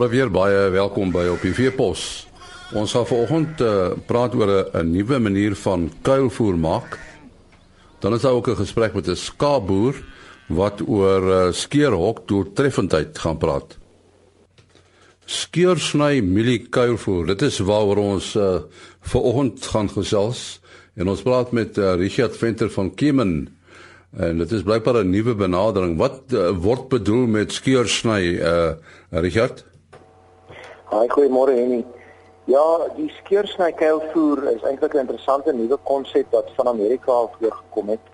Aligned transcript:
Môre 0.00 0.14
weer 0.16 0.30
baie 0.32 0.60
welkom 0.72 1.10
by 1.12 1.26
op 1.28 1.42
die 1.44 1.52
Veepos. 1.52 2.02
Ons 2.72 2.94
gaan 2.96 3.04
vanoggend 3.04 3.58
uh, 3.60 3.90
praat 4.08 4.32
oor 4.32 4.48
'n 4.72 4.88
nuwe 4.94 5.18
manier 5.20 5.52
van 5.52 5.92
kuilvoer 6.00 6.56
maak. 6.56 6.96
Dan 8.00 8.14
is 8.16 8.24
daar 8.24 8.32
ook 8.32 8.48
'n 8.48 8.56
gesprek 8.56 8.94
met 8.94 9.08
'n 9.08 9.14
skaapboer 9.14 10.00
wat 10.48 10.80
oor 10.88 11.22
uh, 11.28 11.52
skeerhok 11.52 12.28
doeltreffendheid 12.28 13.18
gaan 13.18 13.36
praat. 13.36 13.76
Skeursny 15.26 16.20
mielie 16.20 16.68
kuilvoer, 16.70 17.26
dit 17.26 17.42
is 17.42 17.58
waaroor 17.58 17.96
ons 17.96 18.36
uh, 18.36 18.64
vanoggend 19.00 19.66
gaan 19.66 19.90
gesels 19.90 20.60
en 20.96 21.08
ons 21.08 21.22
praat 21.22 21.52
met 21.52 21.76
uh, 21.76 21.94
Richard 21.94 22.36
Venter 22.36 22.70
van 22.70 22.94
Kemen 22.94 23.48
En 24.10 24.38
dit 24.38 24.52
is 24.52 24.62
blykbaar 24.62 25.04
'n 25.04 25.10
nuwe 25.10 25.34
benadering. 25.34 25.96
Wat 25.96 26.22
uh, 26.34 26.50
word 26.50 26.88
bedoel 26.88 27.26
met 27.26 27.52
skeursny, 27.52 28.42
uh 28.42 28.72
Richard? 29.10 29.69
Haai, 30.90 31.06
goeiemôre 31.06 31.52
Henny. 31.54 31.84
Ja, 32.50 32.62
die 32.96 33.06
skeursny 33.20 33.68
kuilvoer 33.78 34.40
is 34.50 34.64
eintlik 34.66 34.94
'n 34.94 35.04
interessante 35.04 35.52
nuwe 35.54 35.76
konsep 35.90 36.26
wat 36.34 36.48
van 36.56 36.66
Amerika 36.66 37.12
af 37.12 37.30
voorgekom 37.38 37.88
het. 37.94 38.06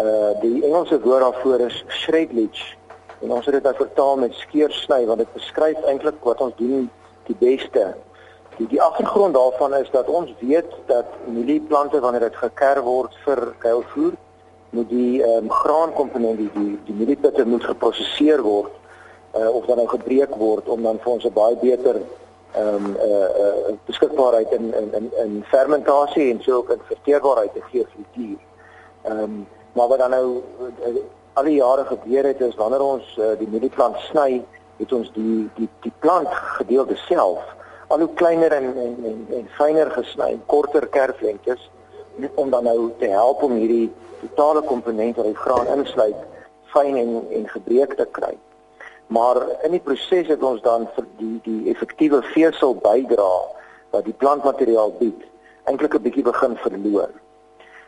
Uh 0.00 0.32
die 0.40 0.64
Engelse 0.64 1.00
woord 1.00 1.20
daarvoor 1.20 1.60
is 1.60 1.84
shredlage. 1.88 2.72
En 3.20 3.30
ons 3.30 3.44
het 3.44 3.54
dit 3.54 3.62
nou 3.62 3.74
vertaal 3.74 4.16
met 4.16 4.32
skeursny 4.34 5.06
want 5.06 5.18
dit 5.18 5.32
beskryf 5.32 5.84
eintlik 5.84 6.14
wat 6.22 6.40
ons 6.40 6.56
doen 6.56 6.90
die 7.26 7.36
beste. 7.38 7.94
Die 8.56 8.66
die 8.66 8.82
agtergrond 8.82 9.34
daarvan 9.34 9.74
is 9.74 9.90
dat 9.90 10.08
ons 10.08 10.32
weet 10.40 10.72
dat 10.86 11.06
mielieplante 11.26 12.00
wanneer 12.00 12.20
dit 12.20 12.36
geker 12.36 12.82
word 12.82 13.12
vir 13.24 13.54
kuilvoer 13.58 14.12
moet 14.70 14.88
die 14.88 15.22
ehm 15.22 15.44
um, 15.44 15.50
graankomponent 15.50 16.38
die 16.38 16.50
die, 16.54 16.78
die 16.84 16.94
mieliepitte 16.94 17.44
moet 17.44 17.64
geprosesseer 17.64 18.42
word 18.42 18.72
uh, 19.36 19.54
of 19.54 19.66
dan 19.66 19.76
nou 19.76 19.88
gebreek 19.88 20.34
word 20.34 20.68
om 20.68 20.82
dan 20.82 20.98
vir 20.98 21.12
ons 21.12 21.24
'n 21.24 21.32
baie 21.32 21.56
beter 21.56 22.00
ehm 22.52 22.74
um, 22.74 22.96
eh 22.96 23.10
uh, 23.10 23.28
uh, 23.68 23.74
beskikbaarheid 23.84 24.50
in 24.52 24.74
in 24.74 24.94
in 24.94 25.10
in 25.24 25.44
fermentasie 25.44 26.30
en 26.32 26.42
so 26.42 26.56
ook 26.56 26.70
in 26.70 26.80
verteerbaarheid 26.84 27.52
te 27.52 27.62
gee 27.70 27.86
vir 27.92 28.04
die 28.04 28.22
dier. 28.22 28.38
Ehm 29.02 29.22
um, 29.22 29.46
maar 29.72 29.88
wat 29.88 29.98
dan 29.98 30.10
nou 30.10 30.42
uh, 30.60 30.96
al 31.32 31.44
die 31.44 31.56
jare 31.56 31.84
gebeur 31.84 32.24
het 32.24 32.40
is 32.40 32.54
wanneer 32.54 32.80
ons 32.80 33.16
uh, 33.18 33.38
die 33.38 33.48
mielieplant 33.48 33.96
sny, 33.96 34.44
het 34.76 34.92
ons 34.92 35.12
die 35.12 35.50
die 35.54 35.68
die 35.80 35.92
plant 35.98 36.32
gedeelte 36.32 36.96
self 36.96 37.54
al 37.86 37.98
hoe 37.98 38.14
kleiner 38.14 38.52
en 38.52 38.64
en 38.76 39.04
en, 39.04 39.26
en 39.38 39.48
fyner 39.58 39.90
gesny, 39.90 40.38
korter 40.46 40.86
kerflengtes 40.86 41.70
om 42.34 42.50
dan 42.50 42.64
nou 42.64 42.90
te 42.98 43.08
help 43.12 43.42
om 43.42 43.52
hierdie 43.52 43.92
totale 44.20 44.62
komponent 44.62 45.16
wat 45.16 45.28
die 45.28 45.38
graan 45.38 45.70
insluit 45.78 46.16
fyn 46.72 46.96
en 46.96 47.12
en 47.30 47.48
gebreek 47.48 47.94
te 47.96 48.08
kry. 48.18 48.34
Maar 49.06 49.36
in 49.62 49.70
die 49.70 49.80
proses 49.80 50.26
het 50.26 50.42
ons 50.42 50.62
dan 50.62 50.88
vir 50.94 51.04
die 51.18 51.38
die 51.44 51.70
effektiewe 51.70 52.22
vesel 52.32 52.74
bydra 52.82 53.30
wat 53.94 54.04
die 54.04 54.16
plantmateriaal 54.22 54.92
bied 54.98 55.22
eintlik 55.64 55.94
'n 55.94 56.02
bietjie 56.02 56.26
begin 56.26 56.56
verloor. 56.56 57.10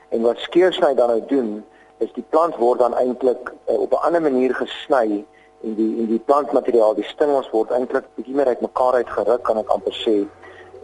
En 0.09 0.23
wat 0.23 0.39
skeursny 0.39 0.95
dan 0.95 1.09
nou 1.09 1.23
doen 1.27 1.65
is 1.99 2.13
die 2.13 2.25
plant 2.31 2.57
word 2.57 2.79
dan 2.79 2.95
eintlik 2.95 3.53
uh, 3.69 3.81
op 3.81 3.93
'n 3.93 4.05
ander 4.07 4.23
manier 4.23 4.55
gesny 4.55 5.25
en 5.63 5.75
die 5.75 5.93
en 6.01 6.07
die 6.07 6.23
plantmateriaal, 6.25 6.95
die 6.95 7.05
stingels 7.05 7.51
word 7.51 7.71
eintlik 7.71 8.05
bietjie 8.15 8.35
meer 8.35 8.47
uitmekaar 8.47 8.95
uitgeruk 9.03 9.43
kan 9.43 9.59
ek 9.59 9.69
amper 9.75 9.95
sê. 10.07 10.27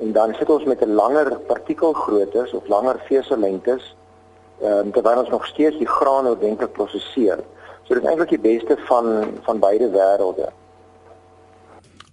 En 0.00 0.12
dan 0.12 0.34
sit 0.34 0.50
ons 0.50 0.64
met 0.64 0.82
'n 0.82 0.94
langer 0.94 1.38
partikelgrootte 1.46 2.48
of 2.52 2.66
langer 2.68 2.98
vesellengtes 3.06 3.94
ehm 4.60 4.78
um, 4.78 4.92
terwyl 4.92 5.18
ons 5.18 5.28
nog 5.28 5.46
steeds 5.46 5.78
die 5.78 5.86
graan 5.86 6.26
ordentlik 6.26 6.72
prosesseer. 6.72 7.38
So 7.84 7.94
dit 7.94 8.02
is 8.02 8.08
eintlik 8.08 8.30
die 8.32 8.40
beste 8.40 8.76
van 8.88 9.08
van 9.44 9.58
beide 9.60 9.90
wêrelde. 9.92 10.50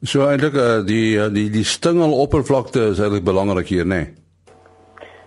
So 0.04 0.26
eintlik 0.28 0.56
uh, 0.58 0.80
die 0.86 1.18
uh, 1.18 1.30
die 1.34 1.50
die 1.50 1.64
stingeloppervlakte 1.64 2.90
is 2.92 3.00
eintlik 3.00 3.24
belangrik 3.24 3.68
hier, 3.68 3.86
nê? 3.86 4.02
Nee? 4.02 4.14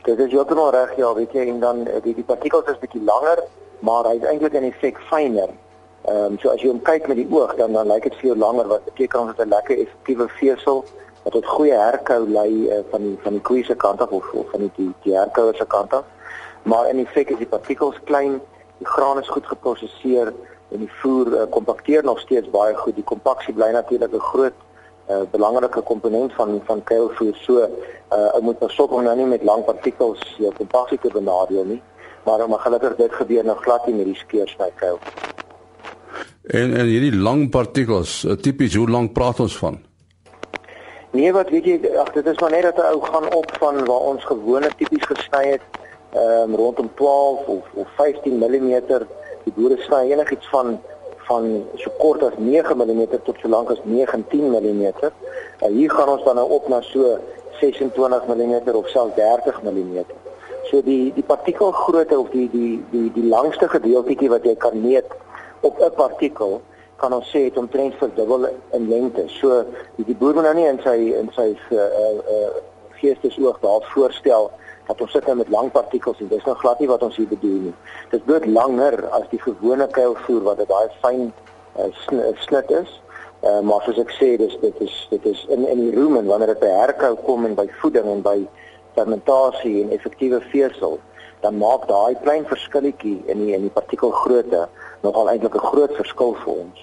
Dit 0.04 0.19
is 0.21 0.33
heeltemal 0.34 0.71
reg, 0.75 0.97
ja, 1.00 1.15
weet 1.16 1.33
jy, 1.33 1.47
en 1.49 1.60
dan 1.60 1.87
uh, 1.87 2.00
die 2.04 2.15
die 2.15 2.27
partikels 2.28 2.69
is 2.69 2.81
bietjie 2.83 3.00
langer, 3.04 3.41
maar 3.81 4.04
hy 4.10 4.19
is 4.19 4.27
eintlik 4.28 4.59
in 4.60 4.69
effek 4.69 5.00
fyner. 5.10 5.54
Ehm 6.04 6.34
um, 6.34 6.41
so 6.43 6.53
as 6.53 6.60
jy 6.60 6.69
hom 6.69 6.83
kyk 6.84 7.09
met 7.09 7.22
die 7.22 7.31
oog, 7.31 7.56
dan 7.56 7.72
dan 7.72 7.88
lyk 7.88 8.10
dit 8.10 8.21
veel 8.21 8.37
langer 8.37 8.69
wat 8.69 8.84
beteken 8.91 9.21
ons 9.21 9.33
het 9.33 9.47
'n 9.47 9.54
lekker 9.56 9.78
effektiewe 9.78 10.28
vesel 10.41 10.84
wat 11.25 11.33
tot 11.33 11.47
goeie 11.47 11.78
herkou 11.78 12.28
lei 12.28 12.69
uh, 12.69 12.83
van 12.91 13.03
die 13.03 13.16
van 13.22 13.33
die 13.33 13.47
koeie 13.49 13.65
se 13.65 13.75
kant 13.75 14.00
af 14.00 14.10
of, 14.10 14.33
of 14.33 14.50
van 14.50 14.60
die 14.60 14.72
die, 14.77 14.93
die 15.04 15.16
herkouer 15.16 15.56
se 15.56 15.65
kant 15.65 15.93
af 15.93 16.04
maar 16.65 16.88
in 16.88 16.99
effek 16.99 17.31
is 17.31 17.41
die 17.41 17.49
partikels 17.49 17.97
klein, 18.09 18.38
die 18.79 18.87
graan 18.87 19.21
is 19.21 19.29
goed 19.29 19.47
geprosesseer 19.47 20.33
en 20.73 20.79
die 20.79 20.91
voer 21.01 21.33
uh, 21.33 21.47
kompakteer 21.51 22.05
nog 22.05 22.21
steeds 22.21 22.51
baie 22.51 22.75
goed. 22.75 22.95
Die 22.95 23.07
kompaksie 23.07 23.55
bly 23.55 23.71
natuurlik 23.73 24.12
'n 24.12 24.29
groot 24.31 24.57
uh, 25.11 25.23
belangrike 25.31 25.81
komponent 25.81 26.33
van 26.33 26.61
van 26.65 26.83
kuilvoer. 26.83 27.34
So, 27.34 27.63
uh, 27.63 28.37
ek 28.37 28.43
moet 28.43 28.59
pasop 28.59 28.91
om 28.91 29.03
nou 29.03 29.17
nie 29.17 29.27
met 29.27 29.43
lang 29.43 29.65
partikels 29.65 30.34
jou 30.39 30.53
kompaksie 30.55 30.99
te 30.99 31.11
benadeel 31.13 31.65
nie, 31.65 31.83
maar 32.25 32.49
maar 32.49 32.59
gelukkig 32.59 32.97
dit 32.97 33.13
gebeur 33.13 33.45
nou 33.45 33.57
glad 33.57 33.87
nie 33.87 33.95
met 33.95 34.05
die 34.05 34.21
skeursny 34.25 34.71
kuil. 34.75 34.99
En 36.43 36.77
en 36.77 36.87
hierdie 36.87 37.17
lang 37.17 37.51
partikels, 37.51 38.27
tipies 38.41 38.75
hoe 38.75 38.91
lank 38.91 39.13
praat 39.13 39.41
ons 39.41 39.57
van? 39.57 39.83
Nee, 41.15 41.33
wat 41.33 41.51
weet 41.51 41.65
jy, 41.65 41.77
ag 42.03 42.11
dit 42.13 42.27
is 42.27 42.41
maar 42.43 42.51
net 42.51 42.63
dat 42.63 42.77
'n 42.77 42.91
ou 42.93 43.01
gaan 43.01 43.34
op 43.34 43.51
van 43.59 43.84
waar 43.84 44.05
ons 44.13 44.25
gewone 44.25 44.71
tipies 44.77 45.07
gesny 45.07 45.45
het 45.51 45.63
ehm 46.15 46.53
um, 46.53 46.57
rondom 46.57 46.91
12 46.95 47.47
of 47.47 47.65
of 47.75 47.87
15 47.97 48.39
mm. 48.39 48.83
Die 49.45 49.53
boere 49.53 49.77
sny 49.83 50.11
enigiets 50.11 50.49
van 50.49 50.79
van 51.27 51.65
so 51.75 51.91
kort 51.99 52.23
as 52.23 52.37
9 52.39 52.77
mm 52.77 53.03
tot 53.25 53.39
so 53.41 53.49
lank 53.49 53.71
as 53.71 53.81
19 53.85 54.51
mm. 54.51 54.85
Uh, 54.95 55.69
hier 55.69 55.91
gaan 55.91 56.09
ons 56.09 56.25
dan 56.25 56.37
nou 56.37 56.49
op 56.51 56.69
na 56.69 56.81
so 56.81 57.19
26 57.61 58.27
mm 58.27 58.55
of 58.75 58.89
selfs 58.89 59.15
30 59.17 59.63
mm. 59.63 60.05
So 60.71 60.83
die 60.83 61.13
die 61.15 61.27
partikelgrootte 61.27 62.19
of 62.19 62.31
die 62.31 62.49
die 62.51 62.85
die 62.91 63.11
die 63.13 63.27
langste 63.29 63.69
gedeeltjie 63.69 64.31
wat 64.31 64.47
jy 64.47 64.55
kan 64.55 64.81
meet 64.81 65.11
op 65.61 65.81
'n 65.81 65.95
partikel 65.97 66.61
kan 66.97 67.13
ons 67.13 67.31
sê 67.31 67.45
het 67.49 67.57
omtrent 67.57 67.95
verdubbel 67.99 68.49
in 68.73 68.89
lengte. 68.89 69.25
So 69.27 69.65
die, 69.97 70.05
die 70.05 70.15
boer 70.15 70.35
moet 70.35 70.47
nou 70.49 70.55
nie 70.55 70.69
in 70.69 70.81
sy 70.85 70.97
in 71.19 71.31
sy 71.35 71.51
uh 71.71 71.89
uh 72.37 72.51
geestesoog 73.01 73.59
daar 73.61 73.83
voorstel 73.93 74.51
dat 74.87 75.00
ons 75.00 75.12
sit 75.12 75.27
nou 75.27 75.37
met 75.37 75.49
lang 75.49 75.71
partikels 75.72 76.21
en 76.21 76.28
dis 76.28 76.45
nou 76.45 76.56
glad 76.56 76.81
nie 76.81 76.89
wat 76.89 77.03
ons 77.03 77.17
hier 77.17 77.28
bedoel 77.28 77.61
nie. 77.69 77.75
Dit 78.11 78.25
bloot 78.25 78.47
langer 78.47 79.09
as 79.17 79.25
die 79.31 79.41
gewone 79.41 79.87
kuilvoer 79.87 80.43
wat 80.43 80.61
'n 80.61 80.69
baie 80.69 80.91
fyn 81.03 81.33
uh, 81.78 82.34
snit 82.47 82.71
is. 82.71 83.00
Uh, 83.45 83.61
maar 83.61 83.83
soos 83.84 83.99
ek 83.99 84.12
sê, 84.17 84.37
dis 84.41 84.56
dit 84.61 84.77
is 84.81 85.06
dit 85.11 85.25
is 85.27 85.47
in 85.49 85.67
in 85.69 85.81
die 85.81 85.95
rumen 85.95 86.27
wanneer 86.27 86.55
dit 86.55 86.61
by 86.61 86.72
herkou 86.72 87.15
kom 87.27 87.45
en 87.45 87.55
by 87.55 87.67
voeding 87.81 88.06
en 88.09 88.22
by 88.22 88.39
fermentasie 88.95 89.83
en 89.83 89.91
effektiewe 89.91 90.41
vesel, 90.53 91.01
dan 91.41 91.59
maak 91.59 91.89
daai 91.89 92.15
klein 92.22 92.47
verskilletjie 92.49 93.22
in 93.27 93.45
die 93.45 93.53
in 93.53 93.66
die 93.66 93.75
partikelgrootte 93.75 94.69
nogal 95.03 95.28
eintlik 95.28 95.55
'n 95.55 95.66
groot 95.72 95.93
verskil 95.97 96.34
vir 96.45 96.53
ons. 96.53 96.81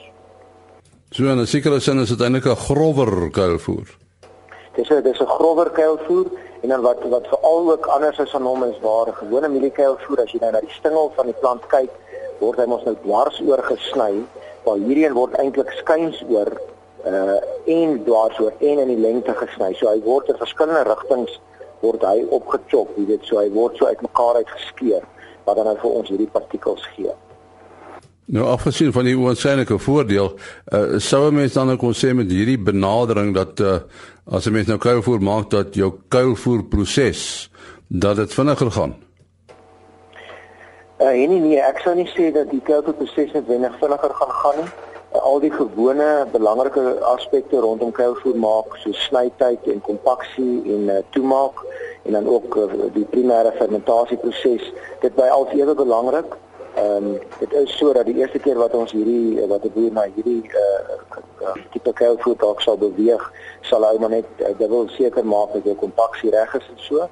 So 1.11 1.25
en 1.27 1.39
'n 1.39 1.47
sekere 1.47 1.79
sin 1.79 1.99
is 1.99 2.09
dit 2.09 2.21
eintlik 2.21 2.45
'n 2.45 2.55
grower 2.55 3.29
kuilvoer. 3.31 4.00
Dis 4.75 4.89
'n 4.89 5.01
dis 5.03 5.19
'n 5.19 5.25
grower 5.25 5.69
kuilvoer 5.69 6.27
En 6.61 6.69
dan 6.69 6.81
wat 6.81 6.97
wat 7.09 7.27
veral 7.27 7.71
ook 7.71 7.85
anders 7.85 8.17
is 8.17 8.35
aan 8.35 8.45
hom 8.45 8.63
is 8.63 8.79
waar 8.79 9.07
'n 9.07 9.13
gewone 9.13 9.47
mieliekeilvoer 9.47 10.21
as 10.21 10.31
jy 10.31 10.39
nou 10.39 10.51
na 10.51 10.59
die 10.59 10.69
stingel 10.79 11.11
van 11.15 11.25
die 11.25 11.39
plant 11.39 11.65
kyk, 11.67 11.89
word 12.39 12.57
hy 12.57 12.65
mos 12.65 12.83
nou 12.83 12.95
dwars 13.03 13.41
oor 13.47 13.63
gesny, 13.63 14.25
waar 14.63 14.77
hierdie 14.77 15.05
een 15.05 15.13
word 15.13 15.33
eintlik 15.33 15.71
skuins 15.71 16.23
oor 16.29 16.51
uh 17.05 17.39
en 17.65 18.03
dwars 18.03 18.39
oor 18.39 18.53
en 18.59 18.79
in 18.79 18.87
die 18.87 19.01
lengte 19.07 19.33
gesny. 19.33 19.73
So 19.73 19.89
hy 19.89 20.01
word 20.01 20.29
in 20.29 20.37
verskillende 20.37 20.83
rigtings 20.83 21.39
word 21.79 22.01
hy 22.01 22.25
opgechop, 22.29 22.93
jy 22.97 23.05
weet, 23.05 23.25
so 23.25 23.37
hy 23.37 23.49
word 23.49 23.77
so 23.77 23.85
uitmekaar 23.85 24.35
uitgeskeur 24.35 25.01
wat 25.43 25.55
dan 25.55 25.65
nou 25.65 25.77
vir 25.81 25.91
ons 25.91 26.09
hierdie 26.09 26.29
partikels 26.29 26.85
gee. 26.95 27.09
Nou 28.31 28.45
afgesien 28.47 28.93
van 28.95 29.03
die 29.03 29.17
oorskynlike 29.19 29.75
voordeel, 29.83 30.29
uh, 30.71 30.97
sou 31.03 31.27
'n 31.27 31.35
mens 31.35 31.53
dan 31.53 31.71
ook 31.71 31.79
kon 31.79 31.93
sê 31.93 32.13
met 32.15 32.31
hierdie 32.31 32.59
benadering 32.59 33.33
dat 33.35 33.59
uh, 33.59 33.75
as 34.25 34.45
'n 34.45 34.51
mens 34.51 34.67
nou 34.67 34.77
kuilvoer 34.77 35.21
maak 35.21 35.49
dat 35.49 35.75
jou 35.75 35.91
kuilvoer 36.07 36.63
proses 36.63 37.51
dat 37.87 38.15
dit 38.15 38.33
vinniger 38.33 38.71
gaan. 38.71 38.95
Uh, 40.99 41.07
nee 41.11 41.27
nee, 41.27 41.59
ek 41.59 41.79
sou 41.83 41.95
nie 41.95 42.07
sê 42.07 42.31
dat 42.31 42.49
die 42.49 42.61
kuilvoer 42.63 42.93
proses 42.93 43.31
net 43.33 43.43
vinniger 43.47 43.79
vinniger 43.79 44.13
gaan 44.13 44.31
gaan 44.31 44.55
nie. 44.63 44.69
Uh, 45.13 45.21
al 45.21 45.39
die 45.39 45.51
gewone 45.51 46.27
belangrike 46.31 46.99
aspekte 47.03 47.59
rondom 47.59 47.91
kuilvoer 47.91 48.37
maak, 48.37 48.77
so 48.77 48.91
snytyd 48.91 49.67
en 49.67 49.81
kompaksie 49.81 50.61
en 50.65 50.87
uh, 50.87 50.97
toemaak 51.09 51.65
en 52.03 52.11
dan 52.13 52.27
ook 52.27 52.55
uh, 52.55 52.63
die 52.93 53.05
primêre 53.05 53.51
fermentasieproses, 53.57 54.71
dit 55.01 55.15
bly 55.15 55.27
altyd 55.27 55.59
ewe 55.59 55.75
belangrik. 55.75 56.39
Ehm 56.75 57.05
um, 57.05 57.19
dit 57.39 57.53
is 57.53 57.77
so 57.77 57.93
dat 57.93 58.05
die 58.05 58.15
eerste 58.15 58.39
keer 58.39 58.55
wat 58.57 58.73
ons 58.73 58.91
hierdie 58.91 59.47
wat 59.47 59.63
'n 59.63 59.71
boer 59.73 59.91
na 59.91 60.05
hierdie 60.15 60.43
uh 60.47 61.55
tipe 61.71 61.93
kuilvoer 61.93 62.37
dalk 62.37 62.61
sal 62.61 62.77
beweeg, 62.77 63.31
sal 63.61 63.83
hy 63.83 63.97
maar 63.99 64.09
net 64.09 64.25
uh, 64.39 64.67
wil 64.67 64.87
seker 64.87 65.25
maak 65.25 65.53
dat 65.53 65.63
jou 65.63 65.75
kompaksie 65.75 66.31
reg 66.31 66.55
is 66.55 66.69
en 66.69 66.79
so. 66.79 67.09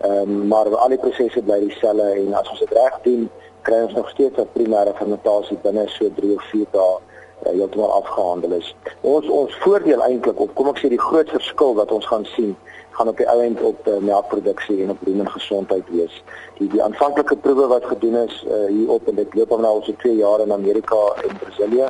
Ehm 0.00 0.30
um, 0.30 0.46
maar 0.46 0.76
al 0.76 0.88
die 0.88 0.98
prosesse 0.98 1.42
bly 1.42 1.58
dieselfde 1.60 2.10
en 2.22 2.34
as 2.34 2.50
ons 2.50 2.58
dit 2.58 2.72
reg 2.72 3.00
doen, 3.02 3.30
kry 3.62 3.82
ons 3.82 3.94
nog 3.94 4.08
steeds 4.10 4.38
'n 4.38 4.48
primêre 4.52 4.94
fermentasie 4.94 5.58
binne 5.62 5.88
so 5.88 6.10
3 6.14 6.34
of 6.36 6.44
4 6.52 6.66
dae 6.70 7.09
heeltemal 7.42 7.92
afgehandel 7.92 8.52
is. 8.52 8.74
Ons 9.00 9.28
ons 9.28 9.54
voordeel 9.64 10.02
eintlik 10.02 10.40
of 10.40 10.52
kom 10.54 10.68
ek 10.68 10.78
sê 10.78 10.88
die 10.88 11.00
groot 11.00 11.30
verskil 11.30 11.74
wat 11.74 11.92
ons 11.92 12.06
gaan 12.06 12.24
sien 12.36 12.56
gaan 12.90 13.08
op 13.08 13.16
die 13.16 13.28
ou 13.32 13.40
end 13.40 13.60
op 13.62 13.86
uh, 13.88 13.96
melkproduksie 14.04 14.82
en 14.82 14.90
op 14.90 15.02
ruim 15.06 15.28
gesondheid 15.28 15.86
wees. 15.88 16.22
Die 16.58 16.68
die 16.68 16.82
aanvanklike 16.82 17.36
proewe 17.36 17.66
wat 17.66 17.84
gedoen 17.84 18.16
is 18.26 18.44
uh, 18.46 18.66
hier 18.68 18.90
op 18.90 19.08
en 19.08 19.14
dit 19.14 19.34
loop 19.34 19.52
al 19.52 19.62
nou 19.64 19.74
al 19.78 19.84
so 19.86 19.94
2 20.02 20.16
jaar 20.16 20.40
in 20.44 20.52
Amerika 20.52 21.00
en 21.24 21.38
Brasilië. 21.42 21.88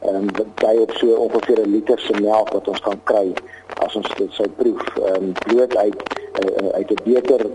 Ehm 0.00 0.14
um, 0.14 0.32
dit 0.32 0.46
dui 0.62 0.76
op 0.78 0.92
so 1.00 1.06
ongeveer 1.26 1.60
'n 1.66 1.70
liter 1.70 1.98
se 2.00 2.20
melk 2.20 2.52
wat 2.52 2.68
ons 2.68 2.80
gaan 2.80 3.00
kry 3.04 3.32
as 3.84 3.96
ons 3.96 4.08
dit 4.16 4.32
sou 4.32 4.48
proef. 4.48 4.96
Ehm 4.96 5.22
um, 5.22 5.32
bloot 5.32 5.76
uit 5.76 6.02
uh, 6.40 6.68
uit 6.68 6.90
'n 6.90 7.02
beter 7.04 7.46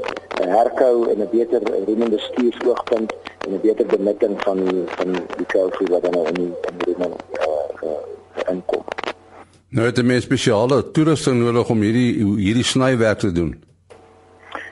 herkou 0.49 1.09
en 1.09 1.17
'n 1.21 1.29
beter 1.31 1.61
remende 1.85 2.19
stuursoogpunt 2.19 3.13
en 3.45 3.53
'n 3.53 3.59
beter 3.61 3.85
benutting 3.85 4.41
van 4.41 4.57
van 4.85 5.11
die 5.11 5.45
koolvoer 5.45 5.89
wat 5.89 6.03
dan 6.03 6.11
nou 6.11 6.27
in 6.27 6.33
die 6.33 6.53
remende 6.85 7.17
uh, 7.31 7.89
uh, 7.89 8.49
inkom. 8.49 8.83
Nou 9.69 9.85
het 9.87 9.97
'n 9.97 10.05
mens 10.05 10.23
spesiale 10.23 10.91
toerusting 10.91 11.43
nodig 11.43 11.69
om 11.69 11.81
hierdie 11.81 12.25
hierdie 12.45 12.63
snywerk 12.63 13.19
te 13.19 13.31
doen. 13.31 13.63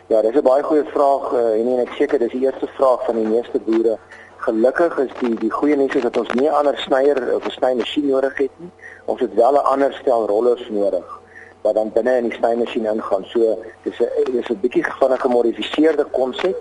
Ja, 0.07 0.21
dis 0.21 0.35
'n 0.35 0.41
baie 0.41 0.63
goeie 0.63 0.85
vraag 0.85 1.31
uh, 1.33 1.59
en 1.59 1.79
ek 1.79 1.91
seker 1.97 2.19
dis 2.19 2.31
die 2.31 2.41
eerste 2.41 2.67
vraag 2.67 3.05
van 3.05 3.15
die 3.15 3.27
meeste 3.27 3.59
boere. 3.65 3.97
Gelukkig 4.37 4.97
is 4.97 5.11
die 5.19 5.35
die 5.35 5.51
goeie 5.51 5.75
nuus 5.75 5.95
is 5.95 6.01
dat 6.01 6.17
ons 6.17 6.31
nie 6.33 6.51
ander 6.51 6.77
snyer 6.77 7.35
of 7.35 7.45
'n 7.45 7.51
snymasjien 7.51 8.05
nodig 8.05 8.37
het 8.37 8.51
nie. 8.57 8.71
Ons 9.05 9.21
het 9.21 9.33
wel 9.33 9.53
'n 9.53 9.69
ander 9.73 9.93
stel 9.93 10.27
rollers 10.27 10.69
nodig 10.69 11.19
wat 11.61 11.73
dan 11.73 11.91
binne 11.93 12.17
in 12.17 12.29
die 12.29 12.37
snymasjien 12.37 12.85
ingaan. 12.85 13.25
So 13.25 13.57
dis 13.83 13.99
'n 13.99 14.31
dis 14.31 14.49
'n 14.49 14.59
bietjie 14.61 14.85
van 14.99 15.11
'n 15.11 15.19
gemodifiseerde 15.19 16.05
konsep. 16.11 16.57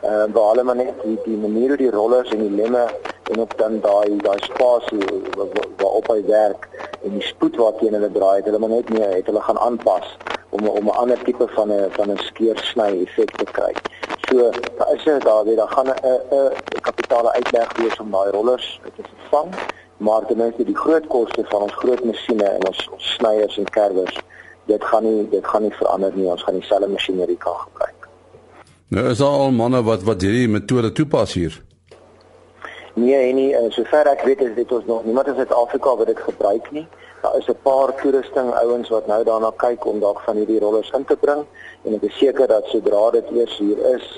Uh, 0.00 0.24
waar 0.32 0.48
hulle 0.48 0.62
maar 0.62 0.76
net 0.76 1.02
die 1.04 1.18
die 1.24 1.36
manier 1.36 1.68
hoe 1.68 1.76
die 1.76 1.90
rollers 1.90 2.30
en 2.32 2.40
die 2.40 2.50
lemme 2.50 2.86
en 3.30 3.40
ook 3.40 3.58
dan 3.58 3.80
daai 3.80 4.16
daai 4.16 4.38
spasie 4.46 5.04
waarop 5.76 6.08
hy 6.08 6.22
werk 6.24 6.68
en 7.04 7.18
die 7.18 7.26
spoed 7.26 7.56
waarteen 7.60 7.92
hulle 7.98 8.08
draai 8.14 8.36
het 8.38 8.48
hulle 8.48 8.58
maar 8.62 8.72
net 8.72 8.88
meer 8.88 9.12
het 9.18 9.28
hulle 9.28 9.42
gaan 9.44 9.60
aanpas 9.66 10.16
om 10.56 10.68
om 10.68 10.88
'n 10.88 10.96
ander 11.02 11.22
tipe 11.24 11.48
van 11.56 11.72
'n 11.72 11.90
van 11.98 12.10
'n 12.10 12.16
skeersny 12.16 13.02
effek 13.02 13.30
te 13.36 13.44
kry. 13.44 13.72
So 14.28 14.50
daar 14.78 14.94
is 14.94 15.04
dit 15.04 15.22
daar 15.22 15.44
weer 15.44 15.56
dan 15.56 15.68
gaan 15.68 15.88
'n 15.88 15.98
'n 16.30 16.80
kapitale 16.80 17.32
uitleg 17.32 17.76
wees 17.76 18.00
om 18.00 18.10
daai 18.10 18.30
rollers 18.30 18.80
te 18.96 19.02
vervang, 19.02 19.54
maar 19.96 20.26
ten 20.26 20.36
minste 20.36 20.64
die 20.64 20.76
groot 20.76 21.06
koste 21.06 21.44
van 21.44 21.62
ons 21.62 21.74
groot 21.74 22.04
masjiene 22.04 22.44
en 22.44 22.66
ons 22.66 22.90
snyers 22.96 23.58
en 23.58 23.64
kerwers, 23.64 24.18
dit 24.64 24.84
gaan 24.84 25.02
nie 25.02 25.28
dit 25.28 25.46
gaan 25.46 25.62
nie 25.62 25.74
verander 25.74 26.12
nie. 26.14 26.30
Ons 26.30 26.42
gaan 26.42 26.54
dieselfde 26.54 26.88
masjinerie 26.88 27.36
kan 27.36 27.54
gebruik. 27.54 27.99
Nou 28.90 29.04
is 29.06 29.20
al 29.22 29.52
manne 29.54 29.78
wat 29.86 30.02
wat 30.02 30.24
hierdie 30.26 30.48
metode 30.50 30.88
toepas 30.92 31.32
hier. 31.38 31.54
Nee, 32.98 33.18
en 33.28 33.36
nie 33.38 33.52
uh, 33.54 33.68
sover 33.70 34.08
ek 34.10 34.24
weet 34.26 34.40
is 34.42 34.56
dit 34.56 34.72
ons 34.74 34.88
nog 34.88 35.04
niemand 35.06 35.28
in 35.30 35.36
Suid-Afrika 35.38 35.92
wat 36.00 36.08
dit 36.10 36.22
gebruik 36.24 36.66
nie. 36.74 36.82
Daar 37.22 37.36
is 37.38 37.46
'n 37.46 37.54
paar 37.62 37.92
toerusting 38.00 38.48
ouens 38.62 38.88
wat 38.90 39.06
nou 39.06 39.20
daarna 39.24 39.52
kyk 39.62 39.86
om 39.86 40.00
dalk 40.02 40.18
van 40.26 40.40
hierdie 40.42 40.58
rollers 40.58 40.90
in 40.98 41.04
te 41.04 41.16
bring 41.16 41.44
en 41.84 41.94
ek 41.94 42.02
is 42.02 42.18
seker 42.18 42.50
dat 42.50 42.66
sodra 42.66 43.10
dit 43.10 43.30
eers 43.30 43.58
hier 43.58 43.78
is 43.94 44.08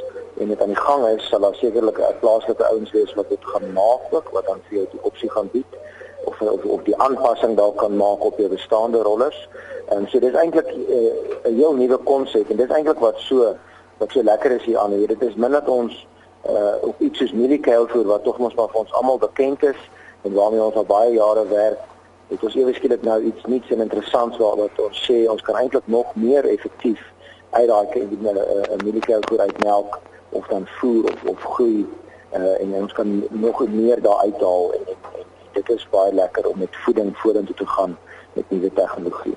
en 0.41 0.49
dit 0.49 0.63
aan 0.63 0.73
die 0.73 0.85
gang 0.87 1.05
is, 1.07 1.29
sal 1.29 1.45
daar 1.45 1.55
sekerlik 1.55 1.99
'n 1.99 2.17
plaaslike 2.21 2.65
ouens 2.65 2.93
wees 2.93 3.13
wat 3.15 3.29
dit 3.29 3.45
gaan 3.45 3.73
maak 3.73 4.09
ook 4.11 4.31
wat 4.33 4.47
dan 4.47 4.61
vir 4.69 4.79
jou 4.79 4.87
die 4.93 5.03
opsie 5.03 5.31
gaan 5.31 5.51
bied 5.53 5.77
of 6.25 6.41
of, 6.41 6.65
of 6.65 6.83
die 6.83 6.97
aanpassing 6.97 7.57
dalk 7.57 7.77
kan 7.77 7.97
maak 7.97 8.25
op 8.25 8.39
jou 8.39 8.49
bestaande 8.49 9.03
rollers. 9.03 9.49
En 9.89 10.09
so 10.09 10.19
dis 10.19 10.33
eintlik 10.33 10.67
eh, 10.67 10.73
'n 10.75 11.53
uh, 11.53 11.57
heel 11.61 11.75
nuwe 11.75 11.97
konsep 11.97 12.51
en 12.51 12.57
dis 12.57 12.73
eintlik 12.73 12.99
wat 12.99 13.19
so 13.19 13.57
wat 14.03 14.11
so 14.11 14.23
lekker 14.23 14.51
is 14.51 14.65
hier 14.67 14.79
aan 14.79 14.91
hier. 14.97 15.09
Dit 15.09 15.23
is 15.23 15.35
min 15.35 15.55
dat 15.55 15.69
ons 15.69 16.07
uh 16.51 16.75
op 16.83 17.01
iets 17.01 17.19
soos 17.23 17.33
mieliekeilvoer 17.39 18.07
wat 18.11 18.25
tog 18.27 18.39
mos 18.43 18.55
maar 18.59 18.71
vir 18.73 18.81
ons 18.83 18.95
almal 18.99 19.19
bekend 19.23 19.63
is 19.63 19.79
en 20.27 20.35
waarmee 20.35 20.63
ons 20.63 20.79
al 20.81 20.89
baie 20.89 21.13
jare 21.15 21.45
werk. 21.49 21.85
Dit 22.33 22.43
is 22.49 22.57
ewe 22.59 22.75
skielik 22.75 23.05
nou 23.07 23.19
iets 23.23 23.45
nuuts 23.47 23.71
en 23.71 23.85
interessants 23.85 24.41
waar 24.43 24.57
wat 24.59 24.81
ons 24.87 25.03
sê 25.07 25.19
ons 25.31 25.45
kan 25.47 25.59
eintlik 25.61 25.87
nog 25.97 26.15
meer 26.15 26.49
effektief 26.55 27.03
uit 27.51 27.69
daai 27.69 27.87
uh, 28.01 28.81
mieliekeilvoer 28.85 29.45
uit 29.47 29.63
melk 29.65 30.01
of 30.31 30.47
dan 30.51 30.67
voer 30.81 31.13
of 31.13 31.23
of 31.35 31.47
groei 31.55 31.87
uh 32.33 32.61
en 32.65 32.75
ons 32.81 32.93
kan 32.99 33.15
nog 33.31 33.63
meer 33.69 34.03
daar 34.03 34.25
uithaal 34.27 34.73
en, 34.79 34.85
en, 34.97 35.01
en 35.21 35.31
dit 35.61 35.71
is 35.77 35.87
baie 35.95 36.15
lekker 36.15 36.49
om 36.49 36.59
met 36.59 36.83
voeding 36.85 37.15
vorentoe 37.23 37.57
te 37.57 37.67
gaan 37.67 37.99
met 38.33 38.51
nuwe 38.51 38.73
tegnologie. 38.73 39.37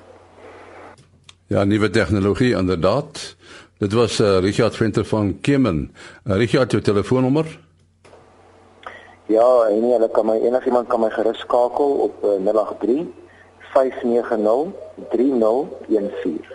Ja, 1.46 1.64
nuwe 1.64 1.90
tegnologie 1.90 2.56
inderdaad. 2.56 3.36
Dit 3.78 3.92
was 3.92 4.20
uh, 4.20 4.38
Richard 4.38 4.76
Venter 4.76 5.04
van 5.04 5.40
Kimmen. 5.40 5.92
Uh, 6.24 6.36
Richard, 6.36 6.70
jou 6.70 6.82
telefoonnommer? 6.82 7.58
Ja, 9.26 9.66
en 9.68 9.88
jy 9.88 10.08
kan 10.14 10.26
my 10.26 10.36
enigiemand 10.40 10.88
kan 10.88 11.02
my 11.02 11.10
gerus 11.12 11.42
skakel 11.44 11.96
op 12.06 12.24
uh, 12.24 12.38
083 12.46 13.04
590 13.74 14.72
3014. 15.10 16.54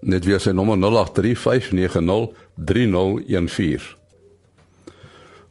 Net 0.00 0.24
weer 0.24 0.40
sy 0.40 0.54
nommer 0.56 0.80
083 0.80 1.36
590 1.42 2.30
3014. 2.56 3.90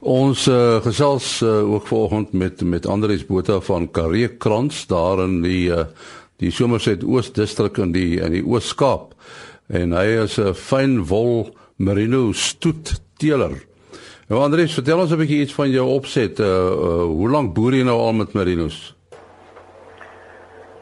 Ons 0.01 0.47
uh, 0.49 0.79
gesels 0.81 1.27
uh, 1.45 1.59
ook 1.75 1.85
vanoggend 1.87 2.33
met 2.33 2.63
met 2.65 2.89
Andries 2.89 3.25
Botha 3.25 3.59
van 3.61 3.91
Karee 3.91 4.31
Krans 4.41 4.87
daar 4.89 5.21
in 5.27 5.44
die 5.45 5.69
uh, 5.69 5.85
die 6.41 6.49
Somerset 6.49 7.03
Oos 7.05 7.29
distrik 7.29 7.77
in 7.77 7.94
die 7.94 8.17
in 8.17 8.33
die 8.33 8.41
Oos-Kaap 8.41 9.13
en 9.71 9.91
hy 9.95 10.07
is 10.23 10.38
'n 10.39 10.53
fyn 10.53 11.06
wol 11.07 11.50
merino 11.77 12.31
stoet 12.31 13.01
teeler. 13.18 13.51
Nou 14.27 14.41
Andries, 14.44 14.73
vertel 14.73 15.00
ons 15.00 15.12
'n 15.12 15.18
bietjie 15.18 15.41
iets 15.41 15.53
van 15.53 15.69
jou 15.69 15.88
opset. 15.88 16.39
Uh, 16.39 16.45
uh 16.47 17.03
hoe 17.03 17.29
lank 17.29 17.53
boer 17.53 17.73
jy 17.73 17.83
nou 17.83 18.00
al 18.00 18.13
met 18.13 18.33
merinos? 18.33 18.95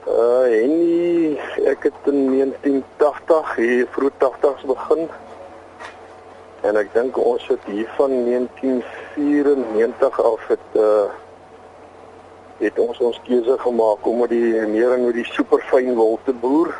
Uh 0.07 0.63
en 0.63 1.37
ek 1.65 1.83
het 1.83 1.93
in 2.05 2.31
1980 2.31 3.55
hier 3.55 3.87
vroeg 3.91 4.11
80s 4.17 4.65
begin. 4.65 5.09
En 6.61 6.75
ek 6.75 6.93
dink 6.93 7.17
ons 7.17 7.47
het 7.47 7.63
hier 7.65 7.89
van 7.97 8.11
1994 8.25 10.23
af 10.23 10.47
het 10.47 10.67
uh 10.75 11.05
het 12.59 12.79
ons 12.79 12.99
ons 12.99 13.21
keuse 13.23 13.55
gemaak 13.57 14.05
om 14.07 14.19
met 14.19 14.29
die 14.29 14.67
meer 14.67 14.91
en 14.93 15.05
met 15.05 15.13
die 15.13 15.25
superfyn 15.31 15.95
wol 15.95 16.19
te 16.25 16.33
boer. 16.33 16.75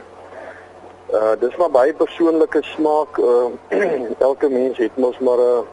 Uh 1.14 1.34
dis 1.40 1.56
maar 1.58 1.72
baie 1.72 1.94
persoonlike 1.94 2.62
smaak. 2.62 3.18
Uh 3.18 3.50
elke 4.30 4.50
mens 4.50 4.78
het 4.78 4.98
mos 4.98 5.18
maar 5.20 5.38
'n 5.38 5.66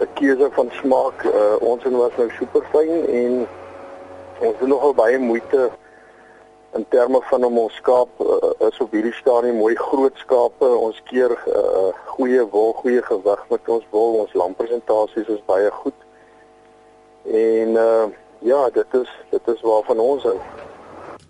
'n 0.00 0.08
keuse 0.14 0.48
van 0.52 0.68
smaak. 0.70 1.24
Uh 1.24 1.56
ons 1.60 1.84
een 1.84 1.96
was 1.96 2.16
nou 2.16 2.30
super 2.38 2.62
fyn 2.72 3.06
en 3.08 3.46
ons 4.40 4.58
doen 4.58 4.68
nogal 4.68 4.94
baie 4.94 5.18
moeite 5.18 5.70
in 6.74 6.86
terme 6.88 7.20
van 7.22 7.44
om 7.44 7.58
ons 7.58 7.74
skaap 7.74 8.08
uh, 8.20 8.68
is 8.68 8.78
op 8.78 8.92
hierdie 8.92 9.12
stadium 9.12 9.56
mooi 9.56 9.74
groot 9.76 10.16
skape. 10.16 10.66
Ons 10.66 11.02
keer 11.04 11.30
uh 11.46 11.92
goeie 12.04 12.48
wol, 12.48 12.72
goeie 12.72 13.02
gewig 13.02 13.44
met 13.50 13.68
ons 13.68 13.84
wol. 13.90 14.18
Ons 14.24 14.32
lampresentasies 14.32 15.28
is 15.28 15.44
baie 15.44 15.70
goed. 15.70 15.98
En 17.24 17.68
uh 17.68 18.04
ja, 18.38 18.70
dit 18.70 18.94
is 18.94 19.10
dit 19.30 19.48
is 19.54 19.60
waarvan 19.60 19.98
ons 19.98 20.22
hou. 20.22 20.38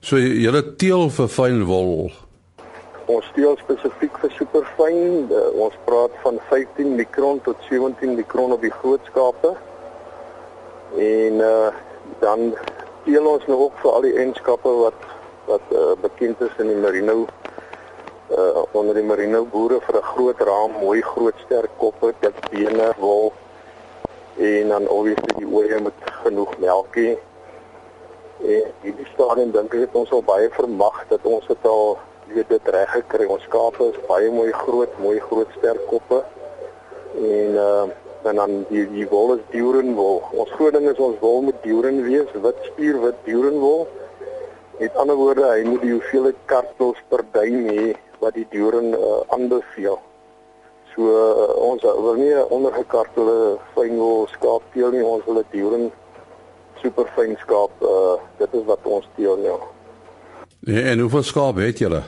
So 0.00 0.16
julle 0.18 0.76
teel 0.76 1.10
vir 1.10 1.28
fyn 1.28 1.64
wol 1.66 2.12
ons 3.14 3.28
steel 3.32 3.56
spesifiek 3.60 4.18
vir 4.22 4.32
superfyn. 4.38 5.28
Uh, 5.30 5.48
ons 5.66 5.76
praat 5.86 6.14
van 6.24 6.40
15 6.50 6.94
mikron 6.98 7.40
tot 7.46 7.56
17 7.68 8.16
mikron 8.18 8.54
op 8.56 8.64
die 8.64 8.74
groot 8.80 9.10
skape. 9.12 9.54
En 10.98 11.42
uh 11.52 11.72
dan 12.20 12.52
steel 13.02 13.26
ons 13.26 13.44
nou 13.46 13.58
ook 13.64 13.76
vir 13.82 13.90
al 13.90 14.04
die 14.06 14.16
enskappe 14.24 14.72
wat 14.78 15.06
wat 15.46 15.70
uh, 15.74 15.92
bekend 16.02 16.40
is 16.44 16.58
in 16.62 16.68
die 16.70 16.80
merino 16.82 17.24
uh 18.36 18.62
onder 18.78 18.94
die 18.94 19.06
merino 19.06 19.44
boere 19.54 19.80
vir 19.86 19.96
'n 20.00 20.10
groot 20.12 20.40
raam, 20.40 20.76
mooi 20.80 21.00
groot 21.02 21.38
sterk 21.44 21.70
koppe, 21.78 22.12
dik 22.20 22.36
bene, 22.50 22.92
wol 22.98 23.32
en 24.36 24.68
dan 24.68 24.88
obviously 24.88 25.34
die 25.36 25.46
oeye 25.46 25.80
met 25.80 25.92
genoeg 26.22 26.58
melkie. 26.58 27.18
En 28.42 28.64
hierdie 28.82 29.06
stadium 29.14 29.50
dink 29.50 29.74
ek 29.74 29.80
het 29.86 29.94
ons 29.94 30.10
al 30.10 30.22
baie 30.22 30.48
vermag 30.50 31.04
dat 31.08 31.20
ons 31.22 31.46
dit 31.46 31.66
al 31.68 31.98
weet 32.26 32.48
dit 32.48 32.68
reg 32.74 32.90
gekry. 32.90 33.26
Ons 33.26 33.42
skape 33.48 33.88
is 33.92 33.98
baie 34.08 34.30
mooi 34.30 34.52
groot, 34.52 34.92
mooi 34.98 35.18
groot 35.20 35.50
sterk 35.58 35.86
koppe. 35.90 36.22
En 37.18 37.60
uh 37.66 37.84
en 38.22 38.36
dan 38.38 38.52
die 38.68 38.84
die 38.92 39.06
wol 39.10 39.32
is 39.34 39.40
dierenwol. 39.50 40.20
Ons 40.38 40.50
groot 40.54 40.72
ding 40.76 40.86
is 40.86 41.00
ons 41.02 41.18
wol 41.18 41.40
moet 41.42 41.58
dieren 41.64 42.02
wees, 42.06 42.30
wit 42.44 42.60
spier 42.68 43.00
wit 43.02 43.18
dierenwol. 43.26 43.88
Met 44.78 44.94
ander 45.02 45.18
woorde, 45.18 45.42
hy 45.42 45.64
moet 45.66 45.82
die 45.82 45.90
hoeveelheid 45.90 46.38
kartels 46.50 47.00
per 47.10 47.24
duim 47.34 47.66
hê 47.66 47.88
wat 48.22 48.38
die 48.38 48.46
dieren 48.54 48.94
uh, 48.94 49.18
aanbeveel. 49.34 49.98
So 50.94 51.10
uh, 51.10 51.50
ons 51.66 51.82
wil 51.82 52.22
nie 52.22 52.30
ondergekartelde 52.54 53.58
fynwol 53.74 54.28
skaap 54.36 54.70
teel 54.76 54.94
nie, 54.94 55.02
ons 55.02 55.26
wil 55.26 55.42
'n 55.42 55.50
dieren 55.50 55.90
super 56.82 57.10
fyn 57.18 57.34
skaap. 57.42 57.74
Uh 57.82 58.18
dit 58.38 58.58
is 58.60 58.66
wat 58.70 58.86
ons 58.86 59.08
teel 59.18 59.36
nou. 59.42 59.58
Ja. 59.58 59.71
Ja, 60.64 60.80
en 60.80 60.98
hoeveel 60.98 61.22
skaap 61.22 61.56
het 61.56 61.78
julle? 61.78 62.02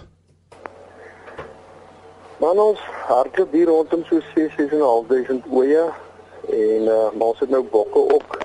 Man 2.38 2.58
ons 2.58 2.78
hardloop 3.08 3.52
hier 3.52 3.66
rondom 3.66 4.04
so 4.06 4.20
6 4.34 4.54
6.500 4.60 5.48
oeye 5.50 5.88
en 6.54 6.86
uh, 6.86 7.08
maar 7.18 7.32
ons 7.32 7.42
het 7.42 7.50
nou 7.50 7.64
bokke 7.72 7.98
ook. 8.14 8.38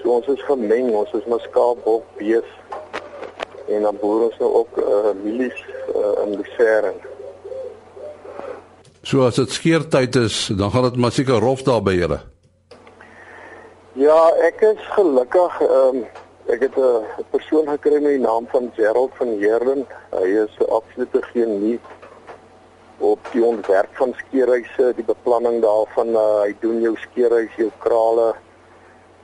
So 0.00 0.14
ons 0.16 0.30
is 0.32 0.40
gemeng, 0.48 0.88
ons 0.96 1.12
is 1.12 1.28
maar 1.28 1.44
skaap, 1.44 1.84
bok, 1.84 2.08
bees 2.16 2.48
en 3.68 3.84
dan 3.84 4.00
boer 4.00 4.24
ons 4.30 4.40
nou 4.40 4.50
ook 4.62 4.80
uh, 4.80 5.12
mielies 5.20 5.60
uh, 5.92 6.16
in 6.24 6.36
Lucerne. 6.38 6.96
So 9.02 9.26
as 9.28 9.36
dit 9.36 9.52
skeertyd 9.52 10.16
is, 10.16 10.46
dan 10.56 10.72
gaan 10.72 10.88
dit 10.88 10.96
maar 10.96 11.12
seker 11.12 11.44
rof 11.44 11.66
daar 11.66 11.84
by 11.84 11.98
julle. 11.98 12.22
Ja, 14.00 14.30
ek 14.48 14.64
is 14.72 14.94
gelukkig 14.96 15.60
ehm 15.68 16.00
um, 16.00 16.06
ek 16.46 16.60
het 16.60 16.76
'n 16.78 17.24
persoon 17.30 17.68
gekry 17.68 18.00
met 18.00 18.14
die 18.16 18.26
naam 18.26 18.46
van 18.48 18.70
Gerald 18.74 19.12
van 19.14 19.28
Heerden. 19.28 19.86
Hy 20.10 20.28
is 20.44 20.56
'n 20.58 20.70
absolute 20.70 21.22
genie 21.22 21.80
op 22.98 23.18
die 23.32 23.44
ontwerp 23.44 23.96
van 23.96 24.14
skeerhuise, 24.16 24.92
die 24.96 25.04
beplanning 25.04 25.62
daarvan, 25.62 26.08
uh, 26.08 26.40
hy 26.40 26.56
doen 26.60 26.80
jou 26.80 26.96
skeerhuis, 26.96 27.52
jou 27.56 27.70
krale, 27.78 28.34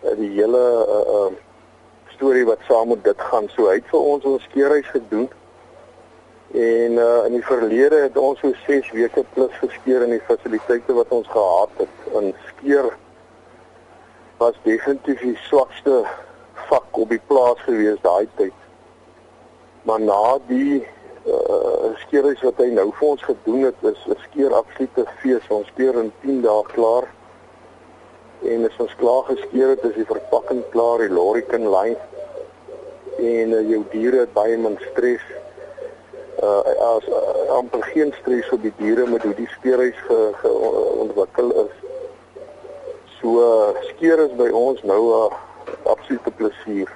uh, 0.04 0.16
die 0.16 0.30
hele 0.30 0.64
uh, 0.88 1.14
uh 1.14 1.32
storie 2.14 2.44
wat 2.44 2.58
saam 2.68 2.88
met 2.88 3.04
dit 3.04 3.20
gaan. 3.20 3.48
So 3.48 3.66
hy 3.66 3.74
het 3.74 3.88
vir 3.90 4.00
ons 4.00 4.24
ons 4.24 4.42
skeerhuis 4.42 4.86
gedoen. 4.86 5.30
En 6.52 6.98
uh 7.00 7.24
in 7.26 7.32
die 7.32 7.44
verlede 7.44 8.02
het 8.04 8.16
ons 8.16 8.40
so 8.40 8.52
6 8.66 8.90
weke 8.90 9.24
plus 9.32 9.54
geskeer 9.60 10.02
in 10.02 10.10
die 10.10 10.26
fasiliteite 10.26 10.92
wat 10.92 11.08
ons 11.08 11.28
gehad 11.28 11.70
het. 11.76 12.12
In 12.20 12.34
skeer 12.46 12.92
was 14.36 14.54
definitief 14.62 15.20
die 15.20 15.38
swakste 15.48 16.04
vak 16.68 16.98
op 17.04 17.08
die 17.08 17.20
plaas 17.26 17.60
gewees 17.66 18.00
daai 18.02 18.28
tyd. 18.36 18.58
Maar 19.82 20.00
na 20.00 20.38
die 20.46 20.86
uh 21.26 21.90
skeerhuis 22.02 22.40
wat 22.42 22.58
hy 22.58 22.70
nou 22.74 22.88
vir 22.98 23.08
ons 23.08 23.22
gedoen 23.22 23.62
het, 23.68 23.82
is 23.82 24.06
'n 24.08 24.18
skeer 24.26 24.54
absolute 24.54 25.04
fees. 25.20 25.48
Ons 25.48 25.68
skeer 25.74 25.94
in 25.94 26.12
10 26.22 26.42
dae 26.42 26.62
klaar. 26.74 27.06
En 28.42 28.64
as 28.66 28.78
ons 28.78 28.94
klaar 28.96 29.22
geskeer 29.22 29.68
het, 29.68 29.84
is 29.84 29.94
die 29.94 30.06
verpakking 30.06 30.62
klaar, 30.70 30.98
die 30.98 31.14
lorry 31.14 31.42
kan 31.42 31.68
lyn 31.70 31.96
en 33.18 33.52
uh, 33.52 33.60
jou 33.70 33.84
diere 33.92 34.24
het 34.24 34.32
baie 34.32 34.56
min 34.58 34.78
stres. 34.90 35.22
Uh 36.42 36.74
as 36.82 37.06
uh, 37.06 37.50
amper 37.54 37.82
geen 37.92 38.10
stres 38.20 38.50
op 38.50 38.62
die 38.62 38.72
diere 38.76 39.06
met 39.06 39.22
hoe 39.22 39.34
die 39.34 39.48
skeerhuis 39.58 39.98
ge, 40.08 40.18
ge 40.40 40.52
ontwikkel 41.04 41.52
is. 41.64 41.74
So 43.20 43.38
uh, 43.38 43.82
skeer 43.92 44.24
is 44.24 44.34
by 44.40 44.48
ons 44.50 44.82
nou 44.82 45.02
'n 45.06 45.26
uh, 45.26 45.40
absolute 45.94 46.32
plesier. 46.36 46.90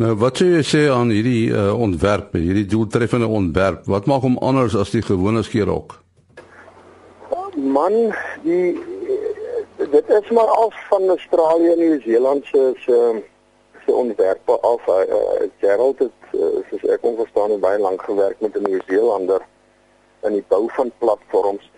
Nou 0.00 0.14
wat 0.20 0.38
sê 0.40 0.46
jy 0.52 0.62
sê 0.64 0.82
aan 0.88 1.10
hierdie 1.12 1.50
uh, 1.50 1.72
ontwerp, 1.74 2.36
hierdie 2.38 2.68
doeltreffende 2.70 3.26
ontwerp? 3.26 3.82
Wat 3.90 4.06
maak 4.08 4.22
hom 4.24 4.38
anders 4.38 4.76
as 4.78 4.94
die 4.94 5.02
gewone 5.02 5.42
skeerhok? 5.44 5.98
Man, 7.60 8.14
die 8.46 8.78
dit 9.90 10.08
is 10.08 10.30
maar 10.30 10.48
af 10.62 10.74
van 10.88 11.08
Australië 11.08 11.72
en 11.72 11.78
Nieu-Seeland 11.78 12.46
se 12.46 12.72
se 12.84 13.22
se 13.84 13.92
ontwerpe 13.92 14.60
af. 14.60 14.86
Uh, 14.86 15.48
Gerald 15.60 15.98
het 15.98 16.32
uh, 16.32 16.62
soos 16.70 16.84
ek 16.94 17.02
kon 17.02 17.16
verstaan 17.18 17.58
baie 17.60 17.80
lank 17.80 18.02
gewerk 18.02 18.40
met 18.40 18.56
'n 18.56 18.62
Nieu-Seelander 18.68 19.42
in 20.22 20.32
die 20.32 20.44
bou 20.48 20.68
van 20.76 20.92
platforms. 20.98 21.70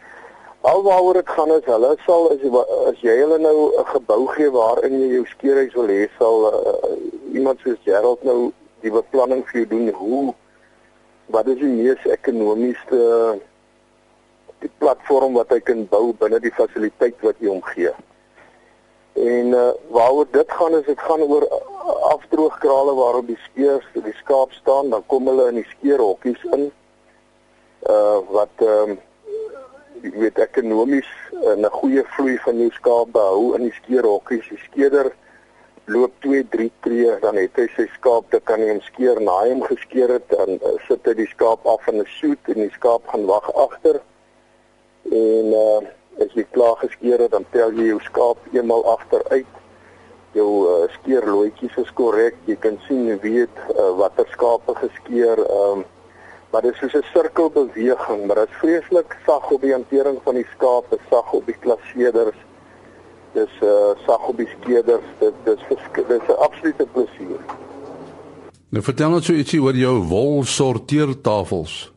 Alwaaroor 0.62 1.14
dit 1.14 1.28
gaan 1.28 1.50
is 1.50 1.64
hulle 1.66 1.96
sal 2.06 2.28
as 2.30 2.42
as 2.90 3.00
jy 3.02 3.16
hulle 3.18 3.38
nou 3.42 3.72
'n 3.80 3.86
gebou 3.94 4.26
gee 4.34 4.50
waarin 4.50 5.00
jy 5.00 5.08
jou 5.14 5.24
skeerhuis 5.26 5.74
wil 5.74 5.90
hê, 5.90 6.06
sal 6.18 6.46
uh, 6.50 6.92
iemand 7.34 7.58
soos 7.60 7.82
Gerald 7.82 8.22
nou 8.22 8.52
die 8.84 8.92
beplanning 8.94 9.42
vir 9.48 9.60
jou 9.60 9.68
doen 9.74 9.90
hoe 9.90 10.34
wat 11.34 11.50
is 11.50 11.58
die 11.58 11.72
mees 11.72 12.06
ekonomiese 12.06 13.02
die 14.62 14.70
platform 14.78 15.34
wat 15.34 15.50
hy 15.50 15.60
kan 15.66 15.82
bou 15.90 16.12
binne 16.12 16.38
die 16.38 16.54
fasiliteit 16.54 17.18
wat 17.26 17.42
jy 17.42 17.50
hom 17.50 17.62
gee. 17.74 17.90
En 19.18 19.46
uh, 19.58 19.68
waaroor 19.90 20.30
dit 20.30 20.58
gaan 20.58 20.78
is 20.78 20.86
dit 20.86 21.06
gaan 21.10 21.26
oor 21.26 21.48
afdroogkrale 22.14 22.94
waarop 22.94 23.26
die 23.26 23.40
skeers, 23.50 23.86
die 23.94 24.18
skaap 24.22 24.52
staan, 24.52 24.94
dan 24.94 25.02
kom 25.06 25.26
hulle 25.26 25.48
in 25.50 25.64
die 25.64 25.70
skeerhokkies 25.74 26.44
in. 26.54 26.70
Uh 27.82 28.20
wat 28.30 28.62
ehm 28.62 28.94
um, 28.94 29.00
jy 30.02 30.10
weet 30.18 30.38
ekonomies 30.38 31.08
'n 31.32 31.64
goeie 31.78 32.04
vloei 32.14 32.38
van 32.44 32.58
jou 32.58 32.70
skaap 32.70 33.12
behou 33.12 33.54
in 33.56 33.68
die 33.68 33.76
skeerhokkies. 33.80 34.48
Die 34.48 34.62
skeerder 34.66 35.12
loop 35.86 36.12
2, 36.20 36.44
3 36.50 36.70
tree, 36.80 37.18
dan 37.20 37.36
het 37.36 37.56
hy 37.56 37.66
sy 37.76 37.86
skaap, 37.96 38.30
dan 38.30 38.42
kan 38.44 38.60
hy 38.60 38.68
hom 38.70 38.80
skeer, 38.86 39.20
naai 39.20 39.50
hom 39.50 39.62
geskeer 39.66 40.14
het, 40.14 40.28
dan 40.30 40.58
uh, 40.62 40.76
sit 40.86 41.06
hy 41.06 41.14
die 41.14 41.30
skaap 41.34 41.66
af 41.66 41.88
in 41.88 42.00
'n 42.00 42.06
soet 42.18 42.52
en 42.54 42.62
die 42.62 42.74
skaap 42.78 43.06
gaan 43.10 43.26
wag 43.26 43.50
agter. 43.54 44.00
En 45.10 45.52
uh 45.64 45.82
as 46.20 46.34
jy 46.36 46.44
klaar 46.52 46.76
geskeer 46.76 47.18
het, 47.24 47.30
dan 47.32 47.44
tel 47.50 47.72
jy 47.72 47.86
jou 47.88 48.00
skaap 48.04 48.38
eenmal 48.52 48.84
agteruit. 48.84 49.54
Jou 50.36 50.50
uh, 50.68 50.84
skeerloetjies 50.98 51.76
is 51.76 51.92
korrek. 51.96 52.36
Jy 52.46 52.56
kan 52.60 52.78
sien 52.86 53.18
wie 53.22 53.40
het 53.40 53.56
uh, 53.72 53.96
watter 53.96 54.28
skape 54.28 54.74
geskeer. 54.84 55.40
Ehm 55.40 55.80
um, 55.80 55.84
maar 56.52 56.62
dit 56.62 56.72
is 56.72 56.78
soos 56.78 56.92
'n 56.92 57.06
sirkelbeweging, 57.12 58.26
maar 58.26 58.36
dit 58.36 58.48
is 58.48 58.56
vreeslik 58.56 59.16
sag 59.26 59.50
op 59.50 59.60
die 59.60 59.72
hantering 59.72 60.18
van 60.22 60.34
die 60.34 60.46
skape, 60.54 60.98
sag 61.10 61.32
op 61.32 61.46
die 61.46 61.56
klasseerders. 61.58 62.36
Dis 63.32 63.54
uh 63.62 63.96
sag 64.06 64.28
op 64.28 64.36
die 64.36 64.48
skeerders. 64.48 65.04
Dit 65.18 65.32
dis 65.44 65.60
dis 66.08 66.26
'n 66.28 66.38
absolute 66.38 66.86
plesier. 66.92 67.40
Nou 68.68 68.84
vertel 68.84 69.12
ons 69.12 69.26
so 69.26 69.32
ietsie 69.32 69.62
oor 69.62 69.74
jou 69.74 69.96
wol 70.08 70.44
sorteertafels. 70.44 71.92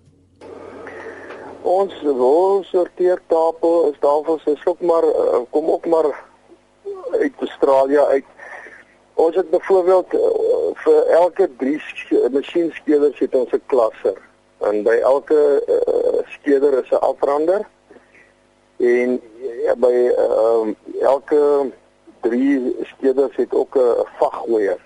Ons 1.61 1.93
wol 2.01 2.63
sorteertafel 2.63 3.89
is 3.91 3.99
tafels 3.99 4.43
is 4.45 4.65
ook 4.65 4.79
maar 4.79 5.03
uh, 5.03 5.39
kom 5.49 5.69
ook 5.69 5.85
maar 5.85 6.25
uit 7.11 7.33
Australië 7.39 7.99
uit. 7.99 8.25
Ons 9.13 9.35
het 9.35 9.49
byvoorbeeld 9.49 10.13
uh, 10.13 10.19
vir 10.73 11.05
elke 11.05 11.49
3 11.57 11.81
masjienskeders 12.31 13.19
het 13.19 13.35
ons 13.35 13.51
'n 13.51 13.61
klasser 13.65 14.24
en 14.65 14.83
by 14.83 14.95
elke 15.03 15.39
uh, 15.67 16.21
skeder 16.37 16.83
is 16.83 16.89
'n 16.91 17.03
afrander 17.11 17.67
en 18.77 19.21
ja, 19.65 19.75
by 19.75 19.95
uh, 20.17 20.67
elke 21.01 21.71
3 22.21 22.75
skeders 22.83 23.35
het 23.35 23.53
ook 23.53 23.75
'n 23.77 24.05
vaggooier. 24.19 24.81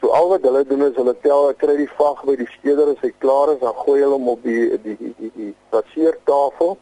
So 0.00 0.08
al 0.08 0.28
wat 0.28 0.42
hulle 0.42 0.64
doen 0.66 0.82
is 0.82 0.96
hulle 0.96 1.16
tel, 1.20 1.54
kry 1.54 1.76
die 1.76 1.90
vag 1.96 2.24
by 2.24 2.36
die 2.36 2.48
skeder 2.58 2.88
as 2.92 3.00
hy 3.00 3.12
klaar 3.18 3.52
is, 3.52 3.60
dan 3.60 3.74
gooi 3.74 4.00
hulle 4.00 4.18
hom 4.18 4.28
op 4.28 4.42
die 4.42 4.80
die 4.82 4.96
die, 4.98 5.30
die 5.34 5.54
klasseertafel. 5.70 6.76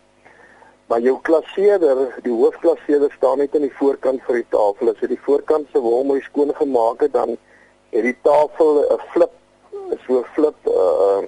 Maar 0.86 1.00
jou 1.00 1.14
klasseerder, 1.22 2.20
die 2.22 2.32
hoofklasseerder 2.32 3.12
staan 3.16 3.38
net 3.38 3.54
aan 3.54 3.64
die 3.64 3.76
voorkant 3.78 4.22
van 4.26 4.34
die 4.34 4.48
tafel. 4.48 4.90
As 4.90 5.00
jy 5.00 5.06
die 5.14 5.24
voorkant 5.26 5.70
se 5.72 5.80
wol 5.80 6.04
mooi 6.04 6.20
skoon 6.20 6.52
gemaak 6.54 7.00
het, 7.00 7.12
dan 7.12 7.36
het 7.94 8.02
die 8.02 8.18
tafel 8.22 8.82
'n 8.82 9.00
flip, 9.12 9.32
so 10.06 10.18
'n 10.18 10.28
flip 10.34 10.56
uh 10.66 11.22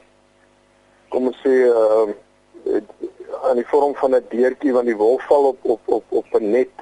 kom 1.17 1.33
ons 1.33 1.41
sê 1.41 1.55
uh 1.65 2.13
aan 3.47 3.61
die 3.61 3.69
vorm 3.71 3.95
van 3.97 4.15
'n 4.15 4.27
deurtjie 4.29 4.73
want 4.75 4.89
die 4.91 4.97
wol 5.01 5.17
val 5.29 5.45
op 5.53 5.61
op 5.75 5.83
op 5.97 6.05
op 6.21 6.35
'n 6.41 6.51
net 6.51 6.75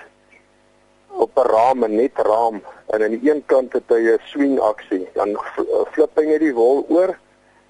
op 1.24 1.38
'n 1.38 1.46
raam, 1.54 1.84
'n 1.84 1.96
net 1.96 2.16
raam 2.30 2.56
en 2.92 3.02
aan 3.02 3.14
die 3.16 3.30
een 3.30 3.42
kant 3.46 3.72
het 3.72 3.88
hy 3.88 4.00
'n 4.10 4.18
swing 4.32 4.58
aksie. 4.60 5.06
Dan 5.14 5.38
flip 5.92 6.10
hy 6.16 6.38
die 6.38 6.54
wol 6.54 6.84
oor 6.88 7.18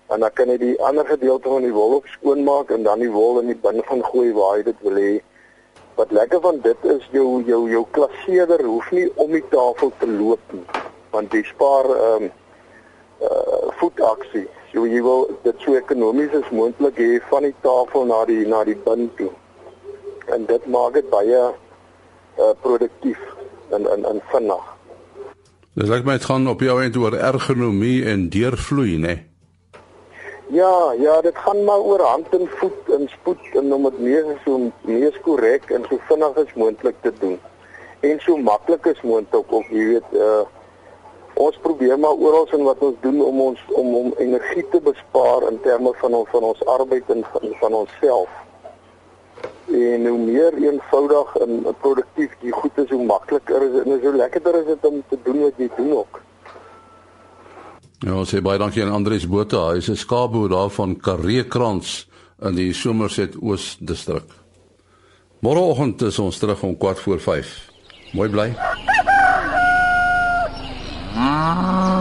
en 0.09 0.21
dan 0.21 0.33
kan 0.33 0.49
jy 0.49 0.59
die 0.59 0.83
ander 0.83 1.06
gedeelte 1.06 1.49
van 1.49 1.62
die 1.62 1.73
wol 1.73 1.94
op 1.94 2.06
skoonmaak 2.06 2.71
en 2.71 2.83
dan 2.83 2.99
die 2.99 3.11
wol 3.11 3.40
in 3.40 3.47
die 3.47 3.61
bin 3.66 3.83
van 3.85 4.04
gooi 4.04 4.33
waar 4.33 4.56
jy 4.56 4.62
dit 4.62 4.80
wil 4.80 4.97
hê. 4.97 5.23
Wat 5.94 6.11
lekker 6.11 6.40
van 6.40 6.61
dit 6.61 6.85
is 6.85 7.09
jou 7.12 7.42
jou 7.42 7.71
jou 7.71 7.85
klasseerder 7.90 8.64
hoef 8.64 8.90
nie 8.90 9.12
om 9.14 9.30
die 9.30 9.49
tafel 9.49 9.92
te 9.99 10.06
loop 10.06 10.52
nie 10.52 10.66
want 11.11 11.33
jy 11.33 11.42
spaar 11.42 11.85
ehm 11.85 12.23
um, 12.23 12.30
uh 13.21 13.71
voetaksie. 13.80 14.49
So 14.75 14.83
jy 14.90 15.00
wil 15.07 15.28
dit 15.45 15.61
so 15.62 15.76
ekonomies 15.78 16.33
as 16.35 16.49
moontlik 16.50 16.97
hê 16.99 17.11
van 17.31 17.45
die 17.47 17.54
tafel 17.62 18.09
na 18.11 18.25
die 18.26 18.43
na 18.50 18.64
die 18.66 18.75
bin 18.87 19.07
toe. 19.19 19.31
En 20.35 20.49
dit 20.49 20.66
maak 20.66 20.97
dit 20.99 21.11
baie 21.12 21.43
uh 22.43 22.54
produktief 22.64 23.21
en 23.71 23.87
en 23.87 24.02
en 24.11 24.19
vinnig. 24.33 24.64
Dis 25.78 25.90
like 25.90 26.07
my 26.07 26.19
gaan 26.19 26.50
op 26.50 26.61
jou 26.66 26.75
end 26.83 26.99
oor 26.99 27.14
ergonomie 27.14 28.02
en 28.11 28.28
deurvloei, 28.35 28.99
né? 28.99 29.14
Nee? 29.14 29.23
Ja, 30.54 30.93
ja, 30.99 31.21
dit 31.21 31.37
gaan 31.37 31.64
maar 31.64 31.78
oor 31.78 32.00
hand 32.00 32.35
en 32.35 32.49
voet 32.59 32.90
en 32.99 33.09
spoed 33.09 33.47
en 33.54 33.73
om 33.73 33.83
dit 33.83 33.99
meer 33.99 34.26
so 34.45 34.59
mees 34.81 35.16
korrek 35.23 35.71
en 35.71 35.87
so 35.88 35.99
vinnig 36.09 36.37
as 36.37 36.52
moontlik 36.54 36.99
te 37.02 37.12
doen. 37.21 37.38
En 38.00 38.21
so 38.21 38.37
maklik 38.37 38.87
as 38.87 39.00
moontlik 39.02 39.52
ook, 39.52 39.71
jy 39.71 39.87
weet, 39.95 40.12
uh 40.12 40.43
ons 41.34 41.56
probeer 41.62 41.98
maar 41.98 42.18
oral 42.26 42.48
in 42.52 42.64
wat 42.64 42.78
ons 42.78 42.96
doen 43.00 43.20
om 43.22 43.40
ons 43.40 43.60
om 43.68 43.94
om 43.94 44.12
energie 44.22 44.64
te 44.70 44.80
bespaar 44.80 45.46
in 45.50 45.60
terme 45.66 45.92
van 46.00 46.14
ons 46.14 46.28
van 46.30 46.42
ons 46.50 46.66
arbeid 46.66 47.10
en 47.10 47.24
van, 47.32 47.54
van 47.60 47.78
onsself. 47.82 48.30
En 49.74 50.06
hoe 50.06 50.18
meer 50.18 50.54
eenvoudig 50.62 51.34
en 51.46 51.66
produktief 51.80 52.36
jy 52.40 52.50
goed 52.50 52.78
is, 52.84 52.90
hoe 52.90 53.04
makliker 53.04 53.66
is 53.66 53.72
dit 53.72 53.88
en 53.88 54.00
so 54.02 54.12
lekkerder 54.12 54.60
is 54.60 54.70
dit 54.74 54.86
om 54.90 55.02
te 55.08 55.18
doen 55.24 55.40
wat 55.46 55.58
jy 55.58 55.70
doen 55.76 55.92
ook. 56.02 56.20
Ja, 58.04 58.20
sê 58.28 58.42
baie 58.44 58.60
dankie 58.60 58.82
aan 58.84 58.92
Andries 58.92 59.24
Botha. 59.28 59.70
Hy 59.72 59.78
is 59.80 59.88
'n 59.88 59.96
skaapboer 59.96 60.48
daar 60.48 60.70
van 60.70 60.96
Kareekrans 60.96 62.08
in 62.42 62.54
die 62.54 62.72
Somerset 62.72 63.36
Oos 63.40 63.76
distrik. 63.80 64.28
Môreoggend 65.40 66.02
is 66.02 66.18
ons 66.18 66.38
terug 66.38 66.62
om 66.62 66.76
4 66.78 66.96
voor 66.96 67.20
5. 67.20 67.70
Mooi 68.12 68.28
bly. 68.28 68.74
啊。 71.44 71.93